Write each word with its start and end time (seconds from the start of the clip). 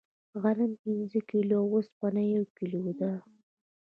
غنم 0.41 0.71
پنځه 0.83 1.19
کیلو 1.29 1.55
او 1.61 1.67
اوسپنه 1.75 2.21
یو 2.35 2.43
کیلو 2.57 2.83
ده. 2.99 3.11